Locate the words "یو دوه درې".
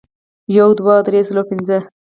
0.57-1.19